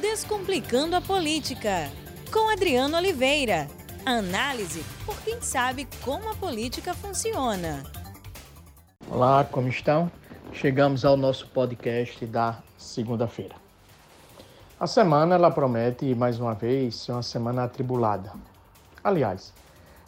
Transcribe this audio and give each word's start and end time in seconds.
Descomplicando 0.00 0.94
a 0.94 1.00
Política, 1.00 1.90
com 2.30 2.50
Adriano 2.50 2.98
Oliveira. 2.98 3.66
Análise 4.04 4.84
por 5.06 5.18
quem 5.22 5.40
sabe 5.40 5.88
como 6.04 6.30
a 6.30 6.34
política 6.34 6.92
funciona. 6.92 7.82
Olá, 9.10 9.42
como 9.44 9.68
estão? 9.68 10.12
Chegamos 10.52 11.02
ao 11.02 11.16
nosso 11.16 11.48
podcast 11.48 12.26
da 12.26 12.58
segunda-feira. 12.76 13.54
A 14.78 14.86
semana 14.86 15.34
ela 15.34 15.50
promete 15.50 16.14
mais 16.14 16.38
uma 16.38 16.54
vez 16.54 16.96
ser 16.96 17.12
uma 17.12 17.22
semana 17.22 17.64
atribulada. 17.64 18.34
Aliás, 19.02 19.50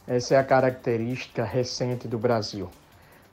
essa 0.07 0.35
é 0.35 0.37
a 0.37 0.45
característica 0.45 1.45
recente 1.45 2.07
do 2.07 2.19
Brasil. 2.19 2.69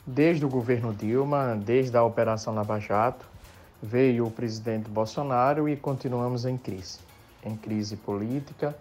Desde 0.08 0.46
o 0.46 0.50
governo 0.50 0.94
Dilma, 0.94 1.54
desde 1.54 1.98
a 1.98 2.04
Operação 2.04 2.56
Lava 2.56 2.80
Jato, 2.80 3.35
veio 3.82 4.26
o 4.26 4.32
presidente 4.32 4.90
Bolsonaro 4.90 5.68
e 5.70 5.76
continuamos 5.76 6.46
em 6.46 6.58
crise. 6.58 7.00
Em 7.44 7.56
crise 7.56 7.96
política, 7.96 8.76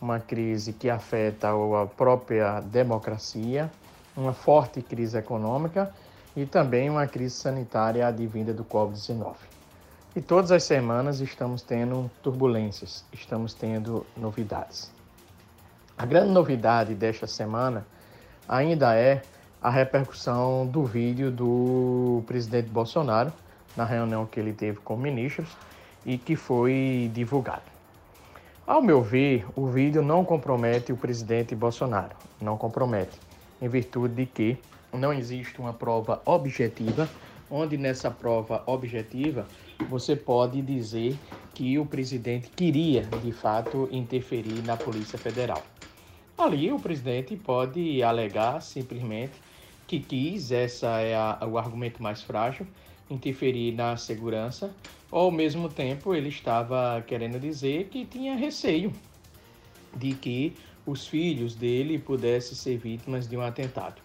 uma 0.00 0.18
crise 0.18 0.72
que 0.72 0.90
afeta 0.90 1.50
a 1.50 1.86
própria 1.86 2.60
democracia, 2.60 3.70
uma 4.16 4.32
forte 4.32 4.82
crise 4.82 5.16
econômica 5.16 5.94
e 6.36 6.44
também 6.44 6.90
uma 6.90 7.06
crise 7.06 7.36
sanitária 7.36 8.06
advinda 8.06 8.52
do 8.52 8.64
Covid-19. 8.64 9.34
E 10.14 10.20
todas 10.20 10.52
as 10.52 10.64
semanas 10.64 11.20
estamos 11.20 11.62
tendo 11.62 12.10
turbulências, 12.22 13.04
estamos 13.12 13.54
tendo 13.54 14.04
novidades. 14.16 14.90
A 15.96 16.04
grande 16.04 16.30
novidade 16.30 16.94
desta 16.94 17.26
semana 17.26 17.86
ainda 18.48 18.94
é 18.94 19.22
a 19.62 19.70
repercussão 19.70 20.66
do 20.66 20.84
vídeo 20.84 21.30
do 21.30 22.22
presidente 22.26 22.68
Bolsonaro, 22.68 23.32
na 23.76 23.84
reunião 23.84 24.26
que 24.26 24.38
ele 24.38 24.52
teve 24.52 24.78
com 24.78 24.96
ministros 24.96 25.48
e 26.04 26.18
que 26.18 26.36
foi 26.36 27.10
divulgado. 27.12 27.70
Ao 28.66 28.80
meu 28.80 29.02
ver, 29.02 29.44
o 29.56 29.66
vídeo 29.66 30.02
não 30.02 30.24
compromete 30.24 30.92
o 30.92 30.96
presidente 30.96 31.54
Bolsonaro, 31.54 32.14
não 32.40 32.56
compromete, 32.56 33.18
em 33.60 33.68
virtude 33.68 34.14
de 34.14 34.26
que 34.26 34.58
não 34.92 35.12
existe 35.12 35.58
uma 35.60 35.72
prova 35.72 36.22
objetiva, 36.24 37.08
onde 37.50 37.76
nessa 37.76 38.10
prova 38.10 38.62
objetiva 38.66 39.46
você 39.88 40.14
pode 40.14 40.62
dizer 40.62 41.18
que 41.54 41.78
o 41.78 41.84
presidente 41.84 42.50
queria, 42.50 43.02
de 43.02 43.32
fato, 43.32 43.88
interferir 43.90 44.62
na 44.62 44.76
Polícia 44.76 45.18
Federal. 45.18 45.62
Ali 46.36 46.72
o 46.72 46.78
presidente 46.78 47.36
pode 47.36 48.02
alegar 48.02 48.60
simplesmente 48.62 49.32
que 49.86 50.00
quis, 50.00 50.50
essa 50.50 51.00
é 51.00 51.14
a, 51.14 51.38
o 51.46 51.58
argumento 51.58 52.02
mais 52.02 52.22
frágil, 52.22 52.66
interferir 53.12 53.72
na 53.72 53.96
segurança, 53.96 54.74
ou 55.10 55.22
ao 55.22 55.30
mesmo 55.30 55.68
tempo 55.68 56.14
ele 56.14 56.28
estava 56.28 57.02
querendo 57.06 57.38
dizer 57.38 57.88
que 57.88 58.04
tinha 58.04 58.34
receio 58.34 58.92
de 59.94 60.14
que 60.14 60.54
os 60.86 61.06
filhos 61.06 61.54
dele 61.54 61.98
pudessem 61.98 62.54
ser 62.54 62.76
vítimas 62.76 63.28
de 63.28 63.36
um 63.36 63.42
atentado. 63.42 64.00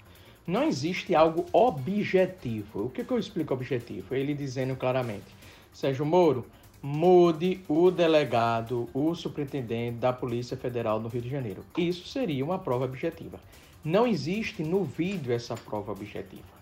Não 0.46 0.64
existe 0.64 1.14
algo 1.14 1.46
objetivo. 1.52 2.86
O 2.86 2.90
que, 2.90 3.04
que 3.04 3.12
eu 3.12 3.20
explico 3.20 3.54
objetivo? 3.54 4.16
Ele 4.16 4.34
dizendo 4.34 4.76
claramente: 4.76 5.26
Sérgio 5.74 6.06
Moro, 6.06 6.46
mude 6.82 7.60
o 7.68 7.92
delegado, 7.92 8.88
o 8.94 9.14
superintendente 9.16 9.98
da 9.98 10.14
Polícia 10.14 10.56
Federal 10.56 11.00
no 11.00 11.10
Rio 11.10 11.22
de 11.22 11.30
Janeiro. 11.30 11.66
Isso 11.78 12.08
seria 12.08 12.46
uma 12.46 12.60
prova 12.60 12.86
objetiva. 12.86 13.40
Não 13.84 14.08
existe 14.08 14.64
no 14.64 14.84
vídeo 14.84 15.34
essa 15.34 15.56
prova 15.56 15.92
objetiva. 15.92 16.57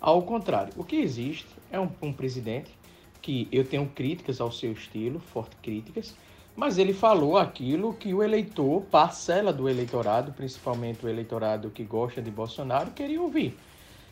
Ao 0.00 0.22
contrário, 0.22 0.72
o 0.78 0.84
que 0.84 0.96
existe 0.96 1.46
é 1.70 1.78
um, 1.78 1.90
um 2.00 2.12
presidente 2.12 2.70
que 3.20 3.46
eu 3.52 3.64
tenho 3.64 3.86
críticas 3.86 4.40
ao 4.40 4.50
seu 4.50 4.72
estilo, 4.72 5.20
fortes 5.20 5.58
críticas, 5.60 6.14
mas 6.56 6.78
ele 6.78 6.94
falou 6.94 7.36
aquilo 7.36 7.92
que 7.92 8.14
o 8.14 8.22
eleitor, 8.22 8.82
parcela 8.90 9.52
do 9.52 9.68
eleitorado, 9.68 10.32
principalmente 10.32 11.04
o 11.04 11.08
eleitorado 11.08 11.70
que 11.70 11.84
gosta 11.84 12.22
de 12.22 12.30
Bolsonaro, 12.30 12.90
queria 12.92 13.20
ouvir. 13.20 13.56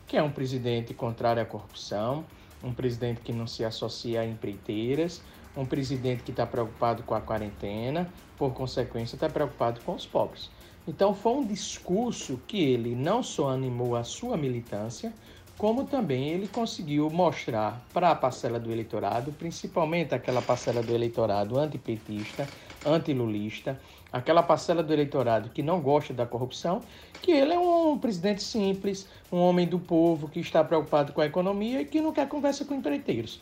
Que 0.07 0.15
é 0.15 0.23
um 0.23 0.31
presidente 0.31 0.93
contrário 0.93 1.41
à 1.41 1.45
corrupção, 1.45 2.23
um 2.63 2.73
presidente 2.73 3.21
que 3.21 3.33
não 3.33 3.47
se 3.47 3.65
associa 3.65 4.21
a 4.21 4.25
empreiteiras, 4.25 5.23
um 5.57 5.65
presidente 5.65 6.23
que 6.23 6.31
está 6.31 6.45
preocupado 6.45 7.01
com 7.03 7.15
a 7.15 7.21
quarentena, 7.21 8.07
por 8.37 8.53
consequência, 8.53 9.15
está 9.15 9.27
preocupado 9.27 9.81
com 9.81 9.95
os 9.95 10.05
pobres. 10.05 10.49
Então, 10.87 11.13
foi 11.13 11.33
um 11.33 11.45
discurso 11.45 12.39
que 12.47 12.59
ele 12.63 12.95
não 12.95 13.21
só 13.21 13.49
animou 13.49 13.95
a 13.95 14.03
sua 14.03 14.37
militância, 14.37 15.13
como 15.59 15.83
também 15.83 16.29
ele 16.29 16.47
conseguiu 16.47 17.09
mostrar 17.09 17.85
para 17.93 18.11
a 18.11 18.15
parcela 18.15 18.57
do 18.57 18.71
eleitorado, 18.71 19.33
principalmente 19.33 20.15
aquela 20.15 20.41
parcela 20.41 20.81
do 20.81 20.95
eleitorado 20.95 21.59
antipetista, 21.59 22.47
antilulista, 22.85 23.77
aquela 24.09 24.41
parcela 24.41 24.81
do 24.81 24.93
eleitorado 24.93 25.49
que 25.49 25.61
não 25.61 25.81
gosta 25.81 26.13
da 26.13 26.25
corrupção, 26.25 26.79
que 27.21 27.31
ele 27.31 27.53
é 27.53 27.59
um 27.59 27.97
presidente 27.97 28.41
simples, 28.41 29.05
um 29.29 29.39
homem 29.39 29.67
do 29.67 29.77
povo 29.77 30.29
que 30.29 30.39
está 30.39 30.63
preocupado 30.63 31.11
com 31.11 31.19
a 31.19 31.25
economia 31.25 31.81
e 31.81 31.85
que 31.85 31.99
não 31.99 32.13
quer 32.13 32.29
conversa 32.29 32.63
com 32.63 32.73
empreiteiros. 32.73 33.41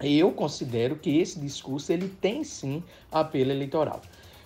Eu 0.00 0.32
considero 0.32 0.96
que 0.96 1.18
esse 1.18 1.38
discurso 1.38 1.92
ele 1.92 2.08
tem 2.08 2.44
sim 2.44 2.82
apelo 3.12 3.50
eleitoral. 3.50 4.00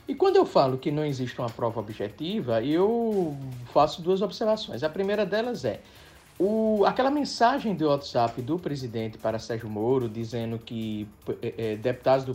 E 0.09 0.15
quando 0.17 0.35
eu 0.35 0.45
falo 0.45 0.77
que 0.77 0.91
não 0.91 1.05
existe 1.05 1.39
uma 1.39 1.51
prova 1.51 1.79
objetiva, 1.79 2.61
eu 2.65 3.37
faço 3.73 4.03
duas 4.03 4.21
observações. 4.21 4.83
A 4.83 4.89
primeira 4.89 5.25
delas 5.25 5.65
é 5.65 5.81
o, 6.43 6.87
aquela 6.87 7.11
mensagem 7.11 7.75
do 7.75 7.87
WhatsApp 7.87 8.41
do 8.41 8.59
presidente 8.59 9.19
para 9.19 9.39
Sérgio 9.39 9.69
Moro, 9.69 10.09
dizendo 10.09 10.59
que 10.59 11.07
é, 11.43 11.77
deputados 11.77 12.25
do, 12.25 12.33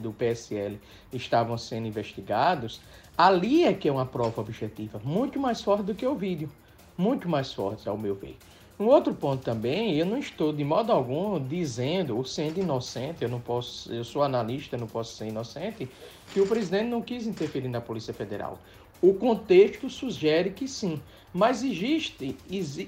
do 0.00 0.12
PSL 0.12 0.80
estavam 1.12 1.56
sendo 1.56 1.86
investigados, 1.86 2.80
ali 3.16 3.62
é 3.62 3.72
que 3.72 3.88
é 3.88 3.92
uma 3.92 4.04
prova 4.04 4.40
objetiva, 4.40 5.00
muito 5.04 5.38
mais 5.38 5.62
forte 5.62 5.84
do 5.84 5.94
que 5.94 6.04
o 6.04 6.16
vídeo. 6.16 6.50
Muito 6.98 7.28
mais 7.28 7.52
forte, 7.52 7.88
ao 7.88 7.96
meu 7.96 8.16
ver. 8.16 8.36
Um 8.80 8.86
outro 8.86 9.14
ponto 9.14 9.44
também, 9.44 9.96
eu 9.96 10.04
não 10.04 10.18
estou 10.18 10.52
de 10.52 10.64
modo 10.64 10.90
algum 10.90 11.38
dizendo 11.38 12.16
ou 12.16 12.24
sendo 12.24 12.58
inocente, 12.58 13.22
eu 13.22 13.28
não 13.28 13.40
posso, 13.40 13.92
eu 13.92 14.02
sou 14.02 14.22
analista, 14.22 14.76
não 14.76 14.86
posso 14.88 15.14
ser 15.14 15.28
inocente, 15.28 15.88
que 16.32 16.40
o 16.40 16.46
presidente 16.46 16.88
não 16.88 17.00
quis 17.00 17.26
interferir 17.26 17.68
na 17.68 17.80
Polícia 17.80 18.12
Federal. 18.12 18.58
O 19.00 19.14
contexto 19.14 19.90
sugere 19.90 20.50
que 20.50 20.66
sim, 20.66 21.00
mas 21.32 21.62
existe, 21.62 22.36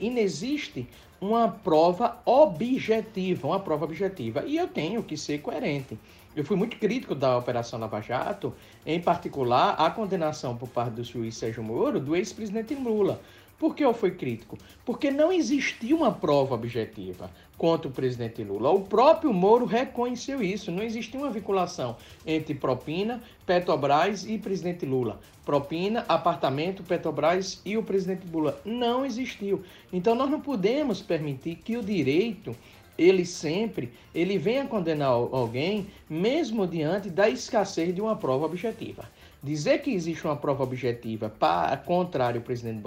inexiste 0.00 0.88
uma 1.20 1.48
prova 1.48 2.20
objetiva, 2.24 3.48
uma 3.48 3.60
prova 3.60 3.84
objetiva. 3.84 4.44
E 4.46 4.56
eu 4.56 4.68
tenho 4.68 5.02
que 5.02 5.16
ser 5.16 5.38
coerente. 5.42 5.98
Eu 6.34 6.44
fui 6.44 6.56
muito 6.56 6.78
crítico 6.78 7.14
da 7.14 7.36
Operação 7.36 7.78
Lava 7.78 8.00
Jato, 8.00 8.54
em 8.86 9.00
particular 9.00 9.70
a 9.72 9.90
condenação 9.90 10.56
por 10.56 10.68
parte 10.68 10.92
do 10.92 11.04
juiz 11.04 11.36
Sérgio 11.36 11.62
Moro 11.62 11.98
do 11.98 12.14
ex-presidente 12.14 12.74
Lula. 12.74 13.20
Por 13.58 13.74
que 13.74 13.84
eu 13.84 13.92
fui 13.92 14.12
crítico? 14.12 14.56
Porque 14.84 15.10
não 15.10 15.32
existia 15.32 15.94
uma 15.94 16.12
prova 16.12 16.54
objetiva 16.54 17.28
contra 17.56 17.88
o 17.88 17.92
presidente 17.92 18.44
Lula. 18.44 18.70
O 18.70 18.82
próprio 18.82 19.32
Moro 19.32 19.64
reconheceu 19.64 20.40
isso. 20.40 20.70
Não 20.70 20.82
existia 20.82 21.18
uma 21.18 21.30
vinculação 21.30 21.96
entre 22.24 22.54
propina, 22.54 23.20
Petrobras 23.44 24.24
e 24.24 24.38
presidente 24.38 24.86
Lula. 24.86 25.18
Propina, 25.44 26.04
apartamento, 26.08 26.84
Petrobras 26.84 27.60
e 27.64 27.76
o 27.76 27.82
presidente 27.82 28.26
Lula. 28.32 28.60
Não 28.64 29.04
existiu. 29.04 29.64
Então 29.92 30.14
nós 30.14 30.30
não 30.30 30.40
podemos 30.40 31.02
permitir 31.02 31.56
que 31.56 31.76
o 31.76 31.82
direito 31.82 32.54
ele 32.96 33.24
sempre 33.24 33.92
ele 34.14 34.38
venha 34.38 34.66
condenar 34.66 35.10
alguém 35.10 35.86
mesmo 36.10 36.66
diante 36.66 37.08
da 37.08 37.28
escassez 37.28 37.94
de 37.94 38.00
uma 38.00 38.16
prova 38.16 38.46
objetiva. 38.46 39.08
Dizer 39.40 39.82
que 39.82 39.92
existe 39.92 40.24
uma 40.24 40.34
prova 40.34 40.64
objetiva 40.64 41.28
para 41.28 41.76
contrário 41.76 42.40
ao 42.40 42.44
presidente, 42.44 42.82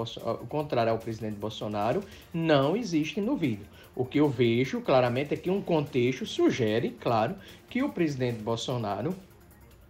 contrário 0.50 0.92
ao 0.92 0.98
presidente 0.98 1.38
Bolsonaro 1.38 2.04
não 2.34 2.76
existe 2.76 3.22
no 3.22 3.38
vídeo. 3.38 3.66
O 3.96 4.04
que 4.04 4.20
eu 4.20 4.28
vejo 4.28 4.82
claramente 4.82 5.34
é 5.34 5.38
que 5.38 5.50
um 5.50 5.62
contexto 5.62 6.26
sugere, 6.26 6.90
claro, 7.00 7.36
que 7.70 7.82
o 7.82 7.90
presidente 7.90 8.42
Bolsonaro 8.42 9.16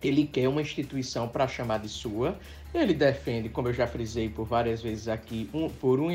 ele 0.07 0.25
quer 0.25 0.48
uma 0.48 0.62
instituição 0.62 1.27
para 1.27 1.48
chamar 1.48 1.80
de 1.80 1.89
sua. 1.89 2.38
Ele 2.74 2.94
defende, 2.94 3.50
como 3.50 3.68
eu 3.68 3.74
já 3.74 3.86
frisei 3.86 4.30
por 4.30 4.45
várias 4.45 4.81
vezes 4.81 5.07
aqui, 5.07 5.50
um, 5.53 5.69
por 5.69 6.00
um, 6.00 6.09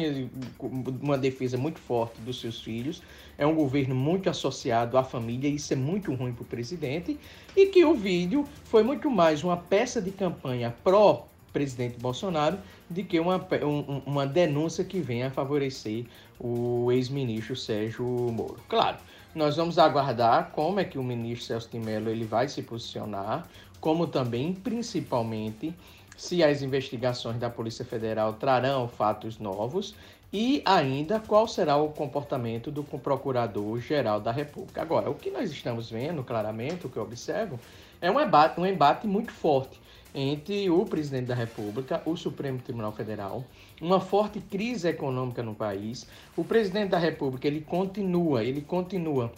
uma 1.02 1.18
defesa 1.18 1.58
muito 1.58 1.78
forte 1.78 2.20
dos 2.22 2.40
seus 2.40 2.60
filhos. 2.60 3.02
É 3.36 3.46
um 3.46 3.54
governo 3.54 3.94
muito 3.94 4.30
associado 4.30 4.96
à 4.96 5.04
família, 5.04 5.48
isso 5.48 5.72
é 5.72 5.76
muito 5.76 6.14
ruim 6.14 6.32
para 6.32 6.42
o 6.42 6.46
presidente. 6.46 7.18
E 7.54 7.66
que 7.66 7.84
o 7.84 7.94
vídeo 7.94 8.46
foi 8.64 8.82
muito 8.82 9.10
mais 9.10 9.44
uma 9.44 9.56
peça 9.56 10.00
de 10.00 10.10
campanha 10.10 10.74
pró 10.82 11.26
presidente 11.56 11.98
Bolsonaro 11.98 12.58
de 12.90 13.02
que 13.02 13.18
uma, 13.18 13.36
um, 13.62 14.02
uma 14.04 14.26
denúncia 14.26 14.84
que 14.84 15.00
venha 15.00 15.28
a 15.28 15.30
favorecer 15.30 16.04
o 16.38 16.92
ex-ministro 16.92 17.56
Sérgio 17.56 18.04
Moro. 18.04 18.58
Claro, 18.68 18.98
nós 19.34 19.56
vamos 19.56 19.78
aguardar 19.78 20.50
como 20.50 20.80
é 20.80 20.84
que 20.84 20.98
o 20.98 21.02
ministro 21.02 21.46
Celso 21.46 21.70
de 21.70 21.78
Mello 21.78 22.10
ele 22.10 22.24
vai 22.24 22.46
se 22.46 22.62
posicionar, 22.62 23.48
como 23.86 24.08
também, 24.08 24.52
principalmente, 24.52 25.72
se 26.16 26.42
as 26.42 26.60
investigações 26.60 27.38
da 27.38 27.48
Polícia 27.48 27.84
Federal 27.84 28.32
trarão 28.32 28.88
fatos 28.88 29.38
novos 29.38 29.94
E 30.32 30.60
ainda 30.64 31.20
qual 31.20 31.46
será 31.46 31.76
o 31.76 31.90
comportamento 31.90 32.68
do 32.72 32.82
Procurador-Geral 32.82 34.20
da 34.20 34.32
República. 34.32 34.82
Agora, 34.82 35.08
o 35.08 35.14
que 35.14 35.30
nós 35.30 35.52
estamos 35.52 35.88
vendo 35.88 36.24
claramente, 36.24 36.84
o 36.84 36.90
que 36.90 36.96
eu 36.96 37.04
observo, 37.04 37.60
é 38.00 38.10
um 38.10 38.20
embate, 38.20 38.60
um 38.60 38.66
embate 38.66 39.06
muito 39.06 39.30
forte 39.30 39.80
entre 40.12 40.68
o 40.68 40.84
presidente 40.84 41.26
da 41.26 41.34
República, 41.36 42.02
o 42.04 42.16
Supremo 42.16 42.58
Tribunal 42.58 42.90
Federal, 42.90 43.44
uma 43.80 44.00
forte 44.00 44.40
crise 44.40 44.88
econômica 44.88 45.44
no 45.44 45.54
país. 45.54 46.08
O 46.36 46.42
presidente 46.42 46.90
da 46.90 46.98
República, 46.98 47.46
ele 47.46 47.60
continua, 47.60 48.42
ele 48.42 48.62
continua 48.62 49.32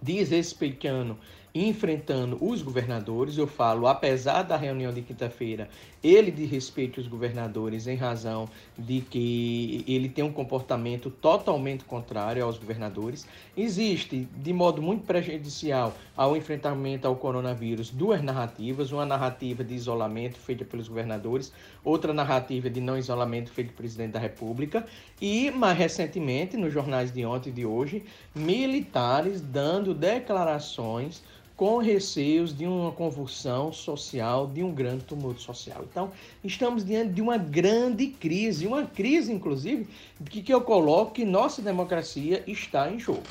desrespeitando 0.00 1.18
enfrentando 1.54 2.36
os 2.40 2.62
governadores. 2.62 3.38
Eu 3.38 3.46
falo, 3.46 3.86
apesar 3.86 4.42
da 4.42 4.56
reunião 4.56 4.92
de 4.92 5.02
quinta-feira, 5.02 5.68
ele 6.02 6.32
de 6.32 6.44
respeito 6.44 7.00
os 7.00 7.06
governadores 7.06 7.86
em 7.86 7.94
razão 7.94 8.48
de 8.76 9.00
que 9.00 9.84
ele 9.86 10.08
tem 10.08 10.24
um 10.24 10.32
comportamento 10.32 11.10
totalmente 11.10 11.84
contrário 11.84 12.44
aos 12.44 12.58
governadores. 12.58 13.26
Existe, 13.56 14.28
de 14.36 14.52
modo 14.52 14.82
muito 14.82 15.04
prejudicial 15.04 15.94
ao 16.16 16.36
enfrentamento 16.36 17.06
ao 17.06 17.14
coronavírus, 17.14 17.88
duas 17.88 18.20
narrativas: 18.20 18.90
uma 18.90 19.06
narrativa 19.06 19.62
de 19.62 19.74
isolamento 19.74 20.38
feita 20.38 20.64
pelos 20.64 20.88
governadores, 20.88 21.52
outra 21.84 22.12
narrativa 22.12 22.68
de 22.68 22.80
não 22.80 22.98
isolamento 22.98 23.52
feita 23.52 23.70
pelo 23.70 23.76
presidente 23.76 24.12
da 24.12 24.18
República. 24.18 24.84
E, 25.20 25.50
mais 25.52 25.78
recentemente, 25.78 26.56
nos 26.56 26.72
jornais 26.72 27.12
de 27.12 27.24
ontem 27.24 27.50
e 27.50 27.52
de 27.52 27.64
hoje, 27.64 28.02
militares 28.34 29.40
dando 29.40 29.94
declarações 29.94 31.22
com 31.56 31.78
receios 31.78 32.56
de 32.56 32.66
uma 32.66 32.90
convulsão 32.90 33.72
social, 33.72 34.46
de 34.46 34.62
um 34.62 34.72
grande 34.72 35.04
tumulto 35.04 35.40
social. 35.40 35.84
Então, 35.88 36.10
estamos 36.42 36.84
diante 36.84 37.12
de 37.12 37.22
uma 37.22 37.38
grande 37.38 38.08
crise, 38.08 38.66
uma 38.66 38.84
crise, 38.86 39.32
inclusive, 39.32 39.86
que, 40.28 40.42
que 40.42 40.52
eu 40.52 40.60
coloco 40.60 41.12
que 41.12 41.24
nossa 41.24 41.62
democracia 41.62 42.42
está 42.46 42.90
em 42.90 42.98
jogo. 42.98 43.22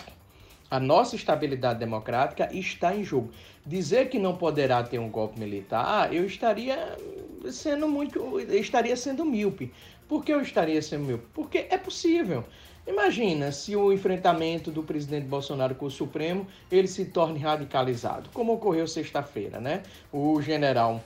A 0.71 0.79
nossa 0.79 1.15
estabilidade 1.15 1.79
democrática 1.79 2.49
está 2.51 2.95
em 2.95 3.03
jogo. 3.03 3.29
Dizer 3.65 4.09
que 4.09 4.17
não 4.17 4.35
poderá 4.35 4.81
ter 4.83 4.99
um 4.99 5.09
golpe 5.09 5.39
militar, 5.39 6.13
eu 6.13 6.25
estaria 6.25 6.97
sendo 7.51 7.87
muito, 7.87 8.39
estaria 8.39 8.95
sendo 8.95 9.23
míope. 9.25 9.71
Por 10.07 10.23
que 10.23 10.33
eu 10.33 10.41
estaria 10.41 10.81
sendo 10.81 11.03
míope? 11.03 11.25
Porque 11.33 11.67
é 11.69 11.77
possível. 11.77 12.43
Imagina 12.85 13.51
se 13.51 13.75
o 13.75 13.93
enfrentamento 13.93 14.69
do 14.69 14.83
presidente 14.83 15.25
Bolsonaro 15.25 15.73
com 15.75 15.85
o 15.85 15.91
Supremo 15.91 16.45
ele 16.69 16.87
se 16.87 17.05
torne 17.05 17.39
radicalizado, 17.39 18.29
como 18.33 18.53
ocorreu 18.53 18.87
sexta-feira, 18.87 19.59
né? 19.59 19.83
O 20.11 20.41
general 20.41 21.01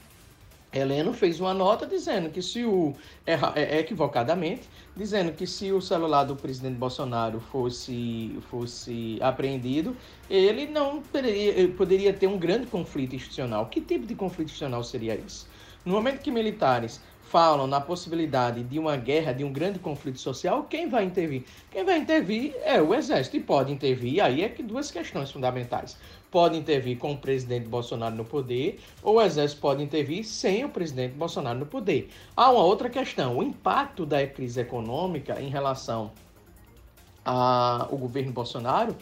Heleno 0.73 1.13
fez 1.13 1.39
uma 1.39 1.53
nota 1.53 1.85
dizendo 1.85 2.29
que 2.29 2.41
se 2.41 2.65
o 2.65 2.93
é, 3.25 3.79
equivocadamente 3.79 4.63
dizendo 4.95 5.31
que 5.31 5.45
se 5.45 5.71
o 5.71 5.79
celular 5.79 6.23
do 6.23 6.35
presidente 6.35 6.75
Bolsonaro 6.75 7.39
fosse 7.39 8.37
fosse 8.49 9.17
apreendido, 9.21 9.95
ele 10.29 10.65
não 10.65 11.01
poderia, 11.01 11.67
poderia 11.69 12.11
ter 12.11 12.27
um 12.27 12.39
grande 12.39 12.65
conflito 12.67 13.15
institucional. 13.15 13.67
Que 13.67 13.79
tipo 13.79 14.05
de 14.07 14.15
conflito 14.15 14.47
institucional 14.47 14.83
seria 14.83 15.15
isso? 15.15 15.47
No 15.85 15.93
momento 15.93 16.21
que 16.21 16.31
militares 16.31 16.99
falam 17.29 17.67
na 17.67 17.81
possibilidade 17.81 18.63
de 18.63 18.79
uma 18.79 18.95
guerra, 18.95 19.33
de 19.33 19.43
um 19.43 19.51
grande 19.51 19.79
conflito 19.79 20.19
social, 20.19 20.63
quem 20.63 20.89
vai 20.89 21.03
intervir? 21.03 21.43
Quem 21.69 21.83
vai 21.83 21.97
intervir 21.97 22.55
é 22.63 22.81
o 22.81 22.93
Exército 22.93 23.37
e 23.37 23.39
pode 23.39 23.71
intervir. 23.71 24.23
Aí 24.23 24.43
é 24.43 24.49
que 24.49 24.63
duas 24.63 24.89
questões 24.89 25.31
fundamentais. 25.31 25.97
Pode 26.31 26.57
intervir 26.57 26.97
com 26.97 27.13
o 27.13 27.17
presidente 27.17 27.67
Bolsonaro 27.67 28.15
no 28.15 28.25
poder, 28.25 28.79
ou 29.01 29.15
o 29.15 29.21
Exército 29.21 29.61
pode 29.61 29.83
intervir 29.83 30.23
sem 30.23 30.65
o 30.65 30.69
presidente 30.69 31.13
Bolsonaro 31.13 31.59
no 31.59 31.65
poder. 31.65 32.09
Há 32.35 32.49
uma 32.51 32.63
outra 32.63 32.89
questão: 32.89 33.37
o 33.37 33.43
impacto 33.43 34.05
da 34.05 34.25
crise 34.25 34.59
econômica 34.59 35.41
em 35.41 35.49
relação 35.49 36.11
ao 37.23 37.97
governo 37.97 38.31
Bolsonaro 38.31 38.95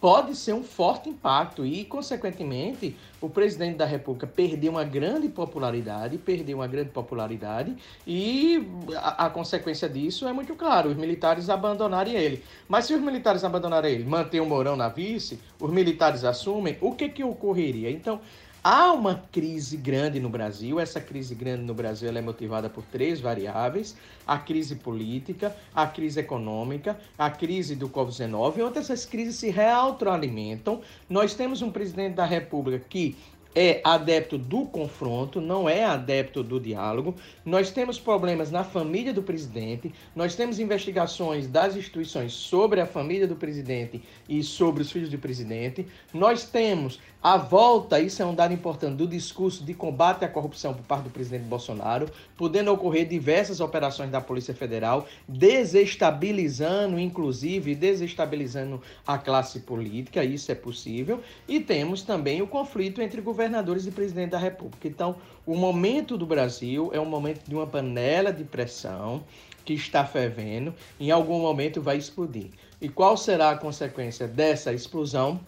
pode 0.00 0.34
ser 0.36 0.52
um 0.52 0.62
forte 0.62 1.08
impacto 1.08 1.64
e, 1.64 1.84
consequentemente, 1.84 2.96
o 3.20 3.28
presidente 3.28 3.76
da 3.76 3.86
República 3.86 4.26
perdeu 4.26 4.72
uma 4.72 4.84
grande 4.84 5.28
popularidade, 5.28 6.18
perdeu 6.18 6.58
uma 6.58 6.66
grande 6.66 6.90
popularidade 6.90 7.74
e 8.06 8.66
a, 8.96 9.26
a 9.26 9.30
consequência 9.30 9.88
disso 9.88 10.28
é 10.28 10.32
muito 10.32 10.54
claro, 10.54 10.90
os 10.90 10.96
militares 10.96 11.48
abandonarem 11.48 12.14
ele. 12.14 12.42
Mas 12.68 12.84
se 12.84 12.94
os 12.94 13.00
militares 13.00 13.42
abandonarem 13.44 13.94
ele, 13.94 14.04
manter 14.04 14.40
o 14.40 14.46
Mourão 14.46 14.76
na 14.76 14.88
vice, 14.88 15.40
os 15.60 15.70
militares 15.70 16.24
assumem, 16.24 16.76
o 16.80 16.92
que 16.92 17.08
que 17.08 17.24
ocorreria? 17.24 17.90
Então, 17.90 18.20
Há 18.68 18.92
uma 18.92 19.22
crise 19.30 19.76
grande 19.76 20.18
no 20.18 20.28
Brasil. 20.28 20.80
Essa 20.80 21.00
crise 21.00 21.36
grande 21.36 21.62
no 21.62 21.72
Brasil 21.72 22.08
é 22.10 22.20
motivada 22.20 22.68
por 22.68 22.82
três 22.82 23.20
variáveis: 23.20 23.94
a 24.26 24.38
crise 24.38 24.74
política, 24.74 25.56
a 25.72 25.86
crise 25.86 26.18
econômica, 26.18 26.98
a 27.16 27.30
crise 27.30 27.76
do 27.76 27.88
Covid-19. 27.88 28.58
Outras 28.58 28.90
essas 28.90 29.06
crises 29.06 29.36
se 29.36 29.50
retroalimentam. 29.50 30.80
Nós 31.08 31.32
temos 31.32 31.62
um 31.62 31.70
presidente 31.70 32.14
da 32.14 32.24
República 32.24 32.84
que 32.88 33.16
é 33.56 33.80
adepto 33.82 34.36
do 34.36 34.66
confronto, 34.66 35.40
não 35.40 35.66
é 35.66 35.82
adepto 35.82 36.42
do 36.42 36.60
diálogo. 36.60 37.14
Nós 37.42 37.70
temos 37.70 37.98
problemas 37.98 38.50
na 38.50 38.62
família 38.62 39.14
do 39.14 39.22
presidente, 39.22 39.94
nós 40.14 40.36
temos 40.36 40.60
investigações 40.60 41.48
das 41.48 41.74
instituições 41.74 42.34
sobre 42.34 42.82
a 42.82 42.86
família 42.86 43.26
do 43.26 43.34
presidente 43.34 44.02
e 44.28 44.42
sobre 44.42 44.82
os 44.82 44.92
filhos 44.92 45.08
do 45.08 45.18
presidente. 45.18 45.86
Nós 46.12 46.44
temos 46.44 47.00
a 47.22 47.36
volta, 47.36 47.98
isso 47.98 48.22
é 48.22 48.24
um 48.26 48.34
dado 48.34 48.54
importante, 48.54 48.98
do 48.98 49.06
discurso 49.08 49.64
de 49.64 49.74
combate 49.74 50.24
à 50.24 50.28
corrupção 50.28 50.74
por 50.74 50.84
parte 50.84 51.04
do 51.04 51.10
presidente 51.10 51.44
Bolsonaro, 51.44 52.08
podendo 52.36 52.70
ocorrer 52.70 53.08
diversas 53.08 53.58
operações 53.58 54.10
da 54.10 54.20
Polícia 54.20 54.54
Federal, 54.54 55.08
desestabilizando, 55.26 57.00
inclusive, 57.00 57.74
desestabilizando 57.74 58.80
a 59.04 59.18
classe 59.18 59.60
política, 59.60 60.22
isso 60.22 60.52
é 60.52 60.54
possível. 60.54 61.20
E 61.48 61.58
temos 61.58 62.02
também 62.02 62.42
o 62.42 62.46
conflito 62.46 63.02
entre 63.02 63.20
governadores 63.46 63.86
e 63.86 63.90
presidente 63.92 64.30
da 64.30 64.38
República. 64.38 64.88
Então, 64.88 65.16
o 65.46 65.56
momento 65.56 66.18
do 66.18 66.26
Brasil 66.26 66.90
é 66.92 67.00
um 67.00 67.04
momento 67.04 67.46
de 67.46 67.54
uma 67.54 67.66
panela 67.66 68.32
de 68.32 68.42
pressão 68.42 69.22
que 69.64 69.72
está 69.72 70.04
fervendo, 70.04 70.74
em 70.98 71.10
algum 71.10 71.40
momento 71.40 71.80
vai 71.80 71.96
explodir. 71.96 72.50
E 72.80 72.88
qual 72.88 73.16
será 73.16 73.50
a 73.50 73.56
consequência 73.56 74.26
dessa 74.26 74.72
explosão? 74.72 75.40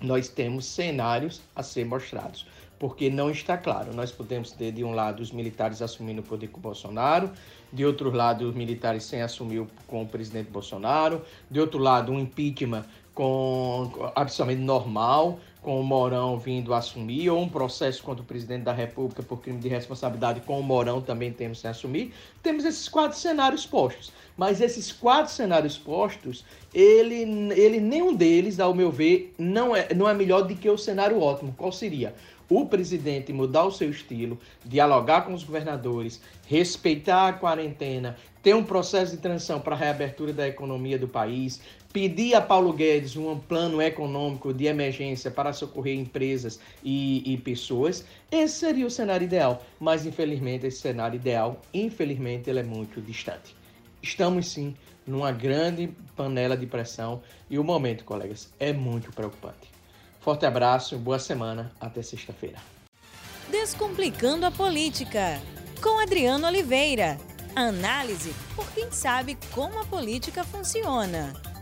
nós 0.00 0.28
temos 0.28 0.66
cenários 0.66 1.40
a 1.54 1.62
ser 1.62 1.86
mostrados, 1.86 2.46
porque 2.78 3.08
não 3.08 3.30
está 3.30 3.56
claro. 3.56 3.94
Nós 3.94 4.12
podemos 4.12 4.52
ter, 4.52 4.72
de 4.72 4.84
um 4.84 4.92
lado, 4.92 5.22
os 5.22 5.32
militares 5.32 5.80
assumindo 5.80 6.20
o 6.20 6.24
poder 6.24 6.48
com 6.48 6.58
o 6.58 6.60
Bolsonaro, 6.60 7.30
de 7.72 7.84
outro 7.84 8.10
lado, 8.10 8.48
os 8.48 8.54
militares 8.54 9.04
sem 9.04 9.22
assumir 9.22 9.66
com 9.86 10.02
o 10.02 10.06
presidente 10.06 10.50
Bolsonaro, 10.50 11.22
de 11.50 11.60
outro 11.60 11.78
lado, 11.78 12.12
um 12.12 12.20
impeachment 12.20 12.84
com 13.14 13.90
absolutamente 14.14 14.60
normal, 14.60 15.40
com 15.66 15.80
o 15.80 15.82
Morão 15.82 16.38
vindo 16.38 16.72
assumir, 16.72 17.28
ou 17.28 17.42
um 17.42 17.48
processo 17.48 18.00
contra 18.00 18.22
o 18.22 18.24
presidente 18.24 18.62
da 18.62 18.72
República 18.72 19.20
por 19.20 19.38
crime 19.38 19.58
de 19.58 19.66
responsabilidade 19.66 20.40
com 20.42 20.60
o 20.60 20.62
Morão 20.62 21.00
também 21.00 21.32
temos 21.32 21.60
que 21.60 21.66
assumir. 21.66 22.14
Temos 22.40 22.64
esses 22.64 22.88
quatro 22.88 23.18
cenários 23.18 23.66
postos. 23.66 24.12
Mas 24.36 24.60
esses 24.60 24.92
quatro 24.92 25.32
cenários 25.32 25.76
postos, 25.76 26.44
ele, 26.72 27.22
ele 27.60 27.80
nenhum 27.80 28.14
deles, 28.14 28.60
ao 28.60 28.72
meu 28.72 28.92
ver, 28.92 29.34
não 29.36 29.74
é, 29.74 29.92
não 29.92 30.08
é 30.08 30.14
melhor 30.14 30.42
do 30.42 30.54
que 30.54 30.70
o 30.70 30.78
cenário 30.78 31.20
ótimo. 31.20 31.52
Qual 31.58 31.72
seria? 31.72 32.14
O 32.48 32.66
presidente 32.66 33.32
mudar 33.32 33.64
o 33.64 33.72
seu 33.72 33.90
estilo, 33.90 34.38
dialogar 34.64 35.22
com 35.22 35.34
os 35.34 35.42
governadores, 35.42 36.20
respeitar 36.46 37.26
a 37.26 37.32
quarentena, 37.32 38.16
ter 38.40 38.54
um 38.54 38.62
processo 38.62 39.16
de 39.16 39.20
transição 39.20 39.58
para 39.58 39.74
a 39.74 39.78
reabertura 39.78 40.32
da 40.32 40.46
economia 40.46 40.96
do 40.96 41.08
país, 41.08 41.60
pedir 41.96 42.34
a 42.34 42.42
Paulo 42.42 42.74
Guedes 42.74 43.16
um 43.16 43.38
plano 43.38 43.80
econômico 43.80 44.52
de 44.52 44.66
emergência 44.66 45.30
para 45.30 45.54
socorrer 45.54 45.98
empresas 45.98 46.60
e, 46.84 47.22
e, 47.24 47.38
pessoas, 47.38 48.04
esse 48.30 48.58
seria 48.58 48.86
o 48.86 48.90
cenário 48.90 49.24
ideal. 49.24 49.64
Mas, 49.80 50.04
infelizmente, 50.04 50.66
esse 50.66 50.76
cenário 50.76 51.16
ideal, 51.16 51.58
infelizmente, 51.72 52.50
ele 52.50 52.60
é 52.60 52.62
muito 52.62 53.00
distante. 53.00 53.56
Estamos, 54.02 54.46
sim, 54.48 54.76
numa 55.06 55.32
grande 55.32 55.88
panela 56.14 56.54
de 56.54 56.66
pressão 56.66 57.22
e 57.48 57.58
o 57.58 57.64
momento, 57.64 58.04
colegas, 58.04 58.52
é 58.60 58.74
muito 58.74 59.10
preocupante. 59.10 59.72
Forte 60.20 60.44
abraço, 60.44 60.98
boa 60.98 61.18
semana, 61.18 61.72
até 61.80 62.02
sexta-feira. 62.02 62.58
Descomplicando 63.50 64.44
a 64.44 64.50
Política, 64.50 65.40
com 65.82 65.98
Adriano 65.98 66.46
Oliveira. 66.46 67.16
Análise 67.54 68.34
por 68.54 68.70
quem 68.72 68.90
sabe 68.90 69.38
como 69.54 69.80
a 69.80 69.86
política 69.86 70.44
funciona. 70.44 71.55